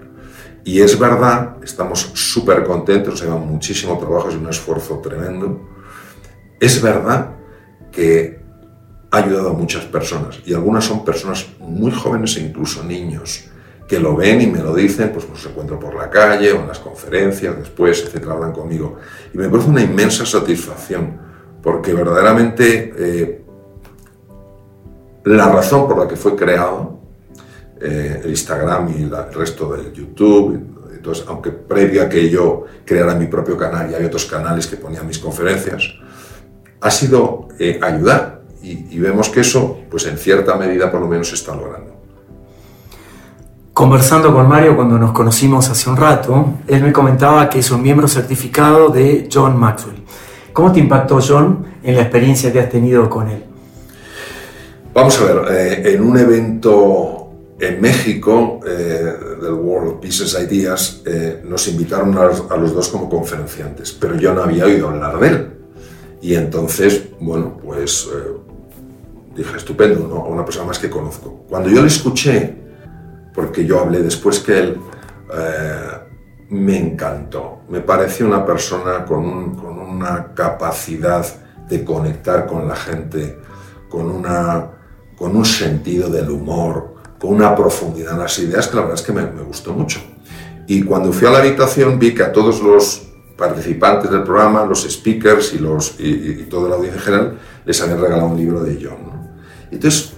[0.64, 5.62] Y es verdad, estamos súper contentos, lleva muchísimo trabajo, es un esfuerzo tremendo.
[6.60, 7.39] Es verdad
[7.92, 8.40] que
[9.12, 13.50] ha ayudado a muchas personas y algunas son personas muy jóvenes e incluso niños
[13.88, 16.68] que lo ven y me lo dicen, pues los encuentro por la calle o en
[16.68, 18.98] las conferencias, después, etcétera, hablan conmigo.
[19.34, 21.18] Y me parece una inmensa satisfacción,
[21.64, 23.42] porque verdaderamente eh,
[25.26, 27.00] la razón por la que fue creado
[27.82, 33.28] eh, el Instagram y el resto del YouTube, entonces, aunque previa que yo creara mi
[33.28, 35.96] propio canal y hay otros canales que ponían mis conferencias,
[36.82, 41.30] ha sido eh, ayudar y, vemos que eso, pues en cierta medida por lo menos
[41.30, 41.94] se está logrando.
[43.74, 47.82] Conversando con Mario cuando nos conocimos hace un rato, él me comentaba que es un
[47.82, 50.04] miembro certificado de John Maxwell.
[50.52, 53.46] ¿Cómo te impactó John en la experiencia que has tenido con él?
[54.94, 61.02] Vamos a ver, eh, en un evento en México eh, del World of Business Ideas
[61.46, 65.18] nos invitaron a los, a los, dos como conferenciantes, pero yo no había oído hablar
[65.20, 65.59] de él.
[66.22, 68.34] Y entonces, bueno, pues eh,
[69.36, 70.26] dije, estupendo, ¿no?
[70.26, 71.46] una persona más que conozco.
[71.48, 72.56] Cuando yo le escuché,
[73.34, 74.78] porque yo hablé después que él,
[75.34, 76.00] eh,
[76.50, 77.60] me encantó.
[77.70, 81.26] Me pareció una persona con, con una capacidad
[81.70, 83.38] de conectar con la gente,
[83.88, 84.72] con, una,
[85.16, 89.04] con un sentido del humor, con una profundidad en las ideas que la verdad es
[89.04, 90.02] que me, me gustó mucho.
[90.68, 93.09] Y cuando fui a la habitación vi que a todos los
[93.40, 98.02] participantes del programa, los speakers y, los, y, todo el audiencia en general, les habían
[98.02, 98.98] regalado un libro de John.
[99.08, 99.30] ¿no?
[99.72, 100.14] Entonces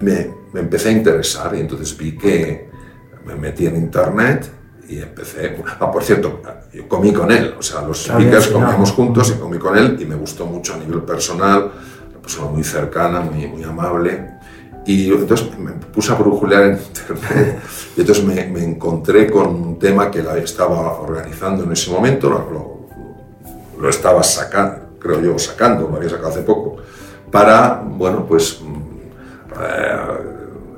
[0.00, 2.70] me, me, empecé a interesar y entonces vi que
[3.26, 4.50] me metí en internet
[4.88, 5.62] y empecé...
[5.78, 6.40] Ah, por cierto,
[6.72, 10.04] yo comí con él, o sea, los speakers comíamos juntos y comí con él y
[10.06, 11.70] me gustó mucho a nivel personal,
[12.10, 14.41] una persona muy cercana, muy, muy amable.
[14.84, 17.60] Y entonces me puse a brujulear en internet
[17.96, 22.28] y entonces me, me encontré con un tema que la estaba organizando en ese momento,
[22.28, 22.88] lo,
[23.80, 26.78] lo, estaba sacando, creo yo, sacando, lo había sacado hace poco,
[27.30, 28.60] para, bueno, pues
[29.60, 29.96] eh,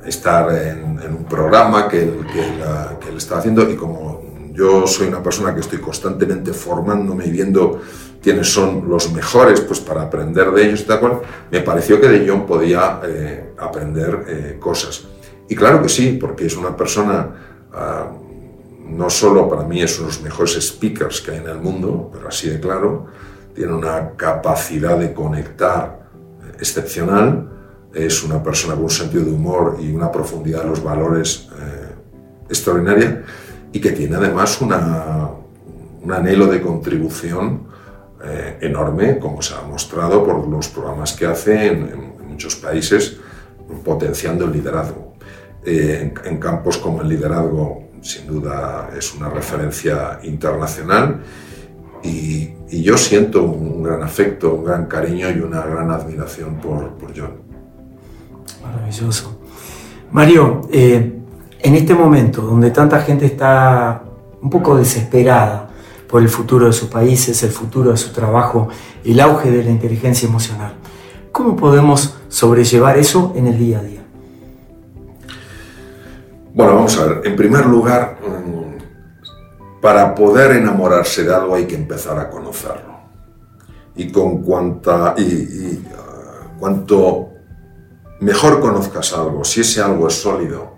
[0.07, 2.63] estar en, en, un programa que él, que, él,
[3.01, 3.69] que él estaba haciendo.
[3.71, 7.81] Y como yo soy una persona que estoy constantemente formándome y viendo
[8.25, 12.09] quiénes son los mejores pues, para aprender de ellos y tal cual, me pareció que
[12.09, 15.05] de John podía eh, aprender eh, cosas.
[15.47, 17.29] Y claro que sí, porque es una persona,
[17.71, 21.59] uh, no solo para mí es uno de los mejores speakers que hay en el
[21.59, 23.09] mundo, pero así de claro,
[23.55, 26.09] tiene una capacidad de conectar
[26.59, 27.51] excepcional,
[27.93, 31.95] es una persona con un sentido de humor y una profundidad de los valores eh,
[32.49, 33.23] extraordinaria
[33.71, 35.29] y que tiene además una,
[36.03, 37.74] un anhelo de contribución
[38.27, 43.19] eh, enorme, como se ha mostrado por los programas que hace en, muchos países,
[43.85, 45.15] potenciando el liderazgo.
[45.65, 51.23] Eh, en, campos como el liderazgo, sin duda, es una referencia internacional
[52.03, 56.95] y, yo siento un, un, gran afecto, un gran cariño y una gran admiración por,
[56.95, 57.35] por John.
[58.65, 59.39] Maravilloso.
[60.11, 61.13] Mario, eh,
[61.61, 64.03] en este momento donde tanta gente está
[64.41, 65.71] un poco desesperada,
[66.23, 68.69] el futuro de sus países, el futuro de su trabajo,
[69.05, 70.75] el auge de la inteligencia emocional.
[71.33, 74.05] ¿Cómo podemos sobrellevar eso en el día a día?
[76.55, 77.21] Bueno, vamos a ver.
[77.25, 78.17] En primer lugar,
[79.85, 82.95] para poder enamorarse de algo hay que empezar a conocerlo.
[83.97, 87.29] Y con cuanta, y, uh, cuanto
[88.21, 90.75] mejor conozcas algo, si ese algo es sólido,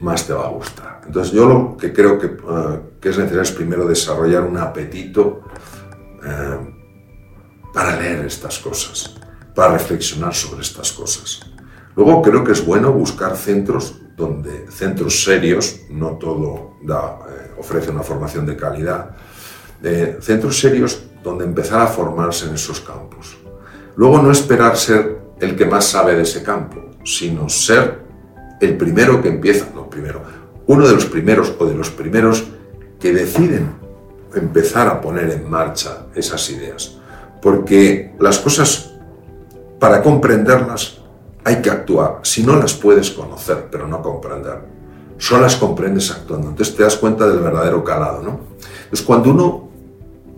[0.00, 0.91] más te va a gustar.
[1.06, 5.42] Entonces yo lo que creo que, uh, que es necesario es primero desarrollar un apetito
[6.20, 9.16] uh, para leer estas cosas,
[9.54, 11.40] para reflexionar sobre estas cosas.
[11.96, 17.90] Luego creo que es bueno buscar centros donde centros serios, no todo da, eh, ofrece
[17.90, 19.10] una formación de calidad,
[19.82, 23.36] eh, centros serios donde empezar a formarse en esos campos.
[23.96, 28.02] Luego no esperar ser el que más sabe de ese campo, sino ser
[28.60, 30.22] el primero que empieza, no primero,
[30.66, 32.44] uno de los primeros o de los primeros
[33.00, 33.74] que deciden
[34.34, 36.98] empezar a poner en marcha esas ideas.
[37.40, 38.92] Porque las cosas,
[39.78, 40.98] para comprenderlas,
[41.44, 42.20] hay que actuar.
[42.22, 44.60] Si no las puedes conocer, pero no comprender,
[45.18, 46.50] solo las comprendes actuando.
[46.50, 48.40] Entonces te das cuenta del verdadero calado, ¿no?
[48.84, 49.68] Entonces cuando uno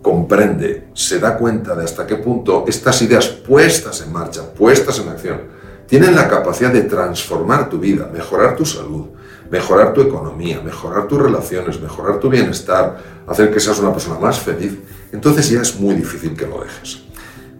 [0.01, 5.09] comprende, se da cuenta de hasta qué punto estas ideas puestas en marcha, puestas en
[5.09, 5.41] acción,
[5.87, 9.07] tienen la capacidad de transformar tu vida, mejorar tu salud,
[9.55, 14.37] mejorar tu economía, mejorar tus relaciones, mejorar tu bienestar, hacer que seas una persona más
[14.37, 14.77] feliz,
[15.13, 17.03] entonces ya es muy difícil que lo dejes.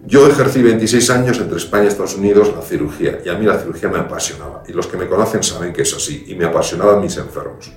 [0.05, 3.58] Yo ejercí 26 años entre España y Estados Unidos la cirugía y a mí la
[3.58, 6.99] cirugía me apasionaba y los que me conocen saben que es así y me apasionaban
[6.99, 7.71] mis enfermos.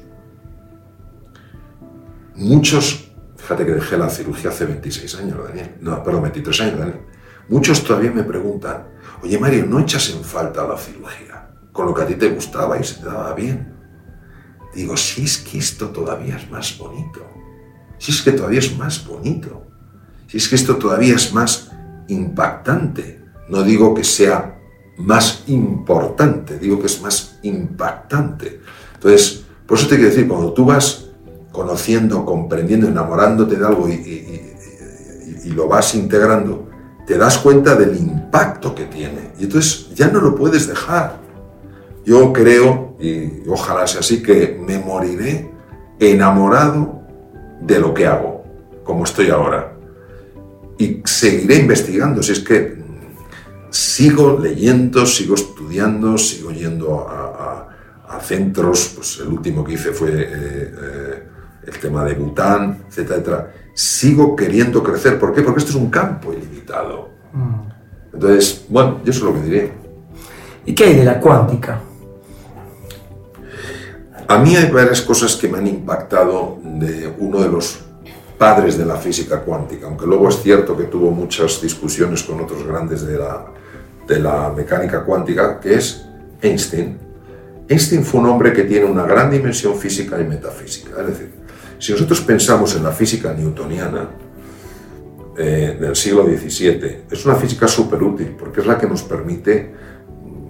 [2.35, 7.01] Muchos, fíjate que dejé la cirugía hace 26 años, Daniel, no, perdón, 23 años, Daniel.
[7.49, 8.89] Muchos todavía me preguntan,
[9.23, 11.51] oye Mario, ¿no echas en falta la cirugía?
[11.73, 13.78] Con lo que a ti te gustaba y se te daba bien.
[14.75, 17.27] Digo, si es que esto todavía es más bonito.
[17.99, 19.65] Si es que todavía es más bonito.
[20.27, 21.71] Si es que esto todavía es más
[22.09, 23.25] impactante.
[23.49, 24.59] No digo que sea
[24.99, 28.61] más importante, digo que es más impactante.
[28.95, 31.07] Entonces, por eso te quiero decir, cuando tú vas
[31.53, 34.45] conociendo, comprendiendo, enamorándote de algo y,
[35.55, 36.69] lo vas integrando,
[37.07, 39.33] te das cuenta del impacto que tiene.
[39.39, 41.17] Y entonces ya no lo puedes dejar.
[42.09, 45.51] Yo creo, y ojalá sea así, que me moriré
[46.01, 47.03] enamorado
[47.61, 48.45] de lo que hago,
[48.83, 49.75] como estoy ahora.
[50.79, 52.79] Y seguiré investigando, si es que
[53.69, 57.69] sigo leyendo, sigo estudiando, sigo yendo a,
[58.09, 61.23] a, a centros, pues el último que hice fue eh, eh,
[61.67, 63.55] el tema de Bután, etcétera, etcétera.
[63.75, 65.43] Sigo queriendo crecer, ¿por qué?
[65.43, 67.11] Porque esto es un campo ilimitado.
[67.35, 68.15] Mm.
[68.15, 69.73] Entonces, bueno, yo eso es lo que diré.
[70.65, 71.83] ¿Y qué hay de la cuántica?
[74.31, 77.79] A mí hay varias cosas que me han impactado de uno de los
[78.37, 82.63] padres de la física cuántica, aunque luego es cierto que tuvo muchas discusiones con otros
[82.67, 83.47] grandes de la,
[84.07, 86.05] de la mecánica cuántica, que es
[86.43, 86.99] Einstein.
[87.71, 91.01] Einstein fue un hombre que tiene una gran dimensión física y metafísica.
[91.01, 91.31] Es decir,
[91.79, 94.11] si nosotros pensamos en la física newtoniana
[95.39, 99.73] eh, del siglo XVII, es una física súper útil porque es la que nos permite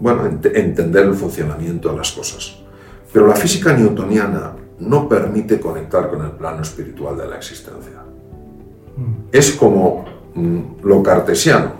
[0.01, 2.68] bueno, entender el funcionamiento de las cosas.
[3.13, 8.03] Pero la física newtoniana no permite conectar con el plano espiritual de la existencia.
[9.33, 11.73] Es como mm, lo cartesiano.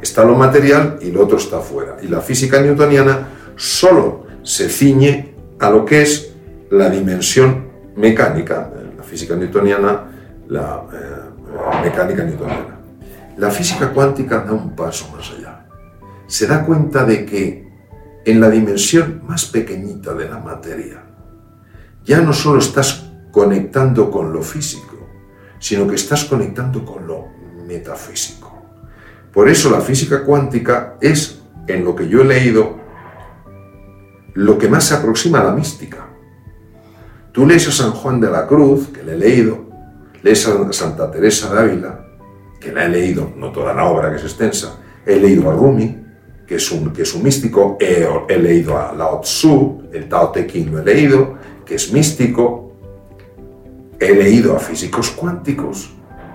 [0.00, 1.96] Está lo material y lo otro está fuera.
[2.02, 6.34] Y la física newtoniana solo se ciñe a lo que es
[6.70, 10.04] la dimensión mecánica, la física newtoniana,
[10.48, 12.78] la eh, mecánica newtoniana.
[13.38, 15.66] La física cuántica da un paso más allá.
[16.26, 17.65] Se da cuenta de que
[18.26, 21.04] en la dimensión más pequeñita de la materia,
[22.04, 25.08] ya no solo estás conectando con lo físico,
[25.60, 27.28] sino que estás conectando con lo
[27.68, 28.52] metafísico.
[29.32, 32.80] Por eso la física cuántica es, en lo que yo he leído,
[34.34, 36.08] lo que más se aproxima a la mística.
[37.30, 39.66] Tú lees a San Juan de la Cruz, que le he leído,
[40.24, 42.06] lees a Santa Teresa de Ávila,
[42.60, 46.05] que la he leído, no toda la obra que es extensa, he leído a Rumi,
[46.46, 50.46] que es un, que es un místico, he, leído a Lao Tzu, el Tao Te
[50.46, 52.72] Ching lo he leído, que es místico,
[53.98, 55.90] he leído a físicos cuánticos,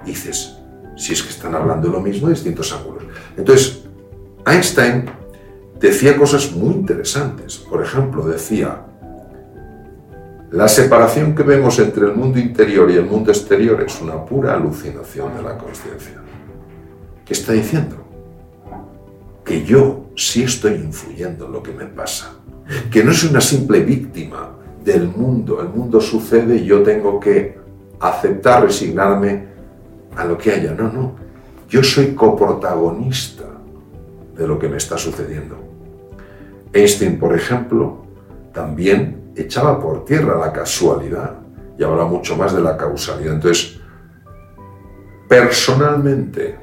[0.06, 0.58] dices,
[0.97, 3.04] si es que están hablando lo mismo de distintos ángulos.
[3.38, 3.84] Entonces,
[4.45, 5.06] Einstein
[5.80, 7.58] decía cosas muy interesantes.
[7.58, 8.82] Por ejemplo, decía,
[10.52, 14.56] la separación que vemos entre el mundo interior y el mundo exterior es una pura
[14.56, 16.21] alucinación de la conciencia.
[17.26, 18.00] ¿Qué está diciendo?
[19.43, 22.34] Que yo sí estoy influyendo en lo que me pasa.
[22.91, 24.51] Que no soy una simple víctima
[24.84, 25.62] del mundo.
[25.62, 27.58] El mundo sucede y yo tengo que
[27.99, 29.47] aceptar, resignarme
[30.15, 30.73] a lo que haya.
[30.73, 31.15] No, no.
[31.69, 33.45] Yo soy coprotagonista
[34.36, 35.58] de lo que me está sucediendo.
[36.73, 38.06] Einstein, por ejemplo,
[38.54, 41.36] también echaba por tierra la casualidad
[41.77, 43.36] y habla mucho más de la causalidad.
[43.36, 43.80] Entonces,
[45.27, 46.58] personalmente,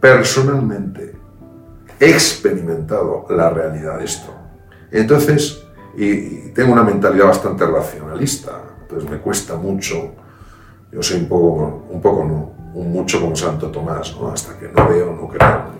[0.00, 1.17] personalmente,
[2.00, 4.34] experimentado la realidad de esto.
[4.90, 5.64] Entonces,
[5.96, 10.14] y, tengo una mentalidad bastante racionalista, entonces me cuesta mucho,
[10.92, 14.28] yo soy un poco, un poco no, un mucho como Santo Tomás, ¿no?
[14.28, 15.78] hasta que no veo, no creo.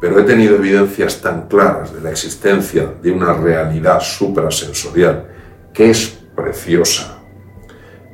[0.00, 5.26] Pero he tenido evidencias tan claras de la existencia de una realidad suprasensorial
[5.72, 7.18] que es preciosa,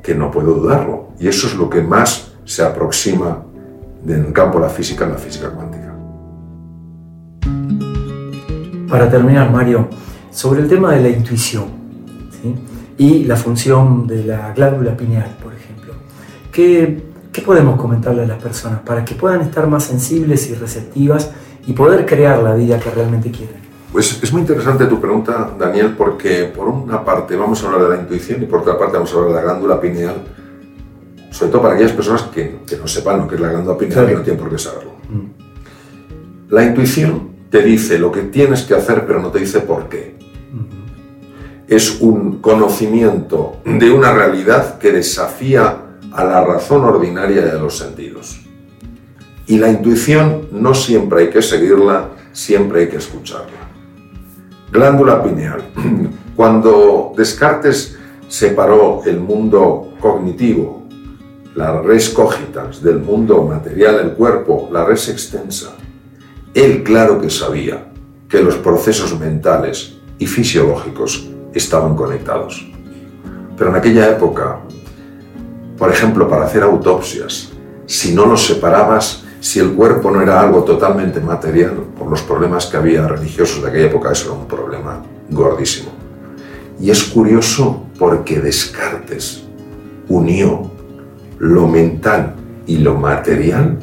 [0.03, 1.09] que no puedo dudarlo.
[1.19, 3.43] Y eso es lo que más se aproxima
[4.05, 5.76] en el campo de la física, en la física cuántica.
[8.89, 9.89] Para terminar, Mario,
[10.31, 11.65] sobre el tema de la intuición
[12.97, 15.93] y la función de la glándula pineal, por ejemplo.
[16.51, 21.31] ¿Qué, ¿Qué podemos comentarle a las personas para que puedan estar más sensibles y receptivas
[21.65, 23.57] y poder crear la vida que realmente quieren?
[23.91, 27.95] Pues es muy interesante tu pregunta, Daniel, porque por una parte vamos a hablar de
[27.95, 30.15] la intuición y por otra parte vamos a hablar de la glándula pineal,
[31.31, 34.11] sobre todo para aquellas personas que, que no sepan lo que es la glándula pineal
[34.11, 34.91] y no tienen por qué saberlo.
[35.09, 36.53] Mm.
[36.53, 40.17] La intuición te dice lo que tienes que hacer, pero no te dice por qué
[41.67, 45.77] es un conocimiento de una realidad que desafía
[46.13, 48.39] a la razón ordinaria de los sentidos.
[49.47, 53.67] Y la intuición no siempre hay que seguirla, siempre hay que escucharla.
[54.71, 55.61] Glándula pineal.
[56.35, 60.87] Cuando Descartes separó el mundo cognitivo,
[61.55, 65.73] la res cogitas, del mundo material, el cuerpo, la res extensa,
[66.57, 67.87] él claro que sabía
[68.27, 72.67] que los procesos mentales y fisiológicos estaban conectados.
[73.55, 74.61] Pero en aquella época,
[75.77, 77.51] por ejemplo, para hacer autopsias,
[77.85, 82.65] si no los separabas, si el cuerpo no era algo totalmente material, por los problemas
[82.65, 85.91] que había religiosos de aquella época, eso era un problema gordísimo.
[86.79, 89.43] Y es curioso porque Descartes
[90.09, 90.71] unió
[91.37, 92.33] lo mental
[92.65, 93.77] y lo material,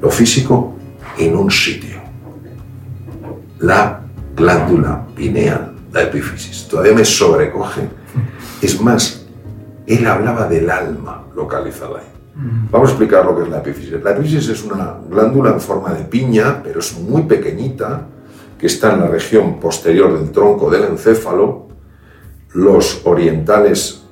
[0.00, 0.76] lo físico,
[1.18, 1.89] en un sitio.
[3.60, 4.00] La
[4.34, 6.68] glándula pineal la epífisis.
[6.68, 7.88] Todavía me sobrecoge.
[8.62, 9.26] Es más,
[9.86, 12.06] él hablaba del alma localizada ahí.
[12.36, 12.70] Mm.
[12.70, 13.92] Vamos a explicar lo que es la epífisis.
[14.02, 18.06] La epífisis es una glándula en forma de piña, pero es muy pequeñita,
[18.58, 21.68] que está en la región posterior del tronco del encéfalo.
[22.52, 24.02] Los orientales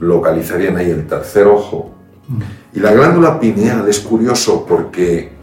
[0.00, 1.94] localizarían ahí el tercer ojo.
[2.28, 2.40] Mm.
[2.74, 5.37] Y la glándula pineal es curioso porque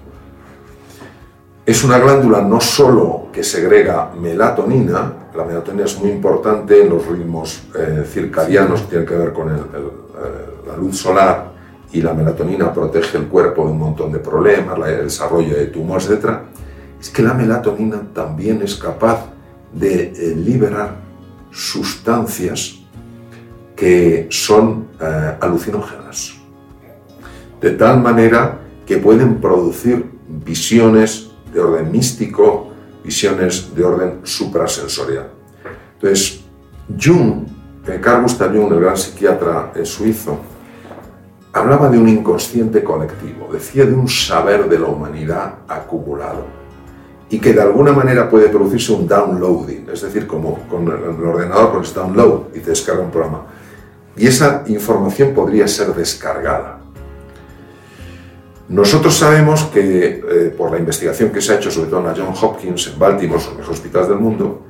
[1.66, 7.06] es una glándula no solo que segrega melatonina, la melatonina es muy importante en los
[7.08, 9.60] ritmos eh, circadianos que tienen que ver con eh,
[10.68, 11.56] la luz solar
[11.92, 16.10] y la melatonina protege el cuerpo de un montón de problemas, el desarrollo de tumores,
[16.10, 16.40] etc.,
[17.00, 19.28] es que la melatonina también es capaz
[19.74, 20.96] de eh, liberar
[21.52, 22.80] sustancias
[23.76, 26.36] que son eh, alucinógenas,
[27.62, 31.25] de tal manera que pueden producir visiones
[31.56, 32.68] de orden místico,
[33.04, 35.32] visiones de orden suprasensorial.
[35.94, 36.42] Entonces,
[37.02, 37.48] Jung,
[37.88, 40.38] eh, Carl Gustav Jung, el gran psiquiatra suizo,
[41.54, 46.46] hablaba de un inconsciente colectivo, decía de un saber de la humanidad acumulado
[47.30, 51.72] y que de alguna manera puede producirse un downloading, es decir, como con el ordenador
[51.72, 53.44] con este download y te descarga un programa.
[54.18, 56.85] Y esa información podría ser descargada.
[58.68, 62.16] Nosotros sabemos que, eh, por la investigación que se ha hecho, sobre todo en la
[62.16, 64.66] John Hopkins, en Baltimore, los mejores hospitales del mundo,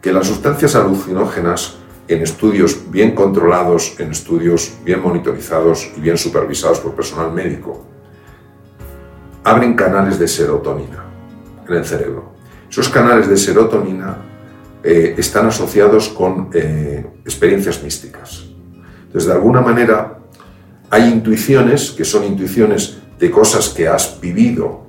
[0.00, 1.76] que las sustancias alucinógenas
[2.06, 7.84] en estudios bien controlados, en estudios bien monitorizados y bien supervisados por personal médico,
[9.42, 11.04] abren canales de serotonina
[11.68, 12.32] en el cerebro.
[12.68, 14.16] Esos canales de serotonina
[14.82, 18.44] eh, están asociados con eh, experiencias místicas.
[19.06, 20.18] Entonces, de alguna manera,
[20.88, 24.86] hay intuiciones que son intuiciones de cosas que has vivido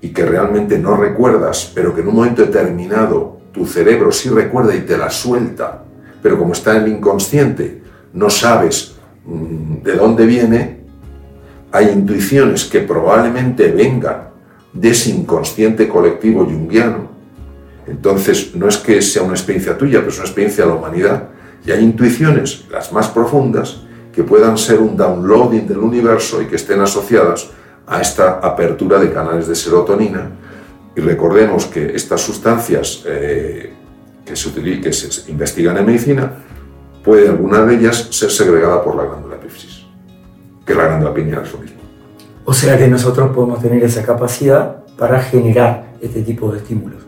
[0.00, 4.74] y que realmente no recuerdas, pero que en un momento determinado tu cerebro sí recuerda
[4.74, 5.84] y te la suelta
[6.24, 7.82] pero como está en el inconsciente,
[8.14, 8.94] no sabes
[9.26, 10.80] mm, de dónde viene,
[11.70, 14.28] hay intuiciones que probablemente vengan
[14.72, 17.10] de ese inconsciente colectivo junguiano.
[17.86, 21.28] Entonces, no es que sea una experiencia tuya, pero es una experiencia de la humanidad.
[21.66, 26.56] Y hay intuiciones, las más profundas, que puedan ser un downloading del universo y que
[26.56, 27.50] estén asociadas
[27.86, 30.30] a esta apertura de canales de serotonina.
[30.96, 33.72] Y recordemos que estas sustancias eh,
[34.24, 36.32] que se, que se investigan en medicina,
[37.04, 39.84] puede alguna de ellas ser segregada por la glándula epífisis,
[40.64, 41.80] que es la glándula pineal es lo mismo.
[42.46, 47.02] O sea que nosotros podemos tener esa capacidad para generar este tipo de estímulos.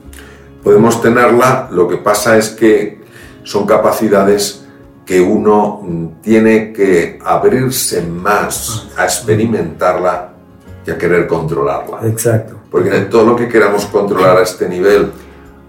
[0.63, 3.01] Podemos tenerla, lo que pasa es que
[3.45, 4.65] son capacidades
[5.05, 10.36] que uno mm, tiene que abrirse más a experimentarla
[10.87, 12.07] y a querer controlarla.
[12.07, 12.55] Exacto.
[12.71, 15.11] Porque todo lo que queramos controlar a este nivel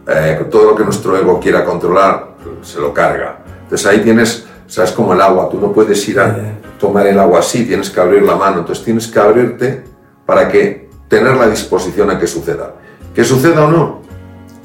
[0.08, 2.30] eh, todo lo que nuestro ego quiera controlar,
[2.62, 3.40] se lo carga.
[3.64, 7.40] Entonces ahí tienes, sabes como el agua, tú no puedes ir a tomar el agua
[7.40, 9.84] así, tienes que abrir la mano, entonces tienes que abrirte
[10.26, 12.76] para que tener la disposición a que suceda.
[13.14, 14.02] Que suceda o no,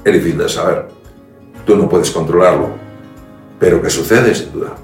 [0.04, 0.86] es difícil de saber.
[1.66, 2.68] Tú no puedes controlarlo,
[3.58, 4.74] pero que sucede sin duda.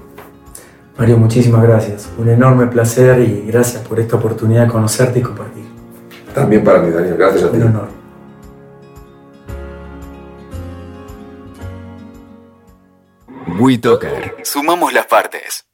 [0.97, 2.09] Mario, muchísimas gracias.
[2.17, 5.58] Un enorme placer y gracias por esta oportunidad de conocerte y compartir.
[6.39, 7.17] También para mí, Daniel.
[7.17, 7.57] Gracias a ti.
[7.57, 7.89] Un honor.
[13.59, 14.37] WeToker.
[14.43, 15.68] Sumamos las partes.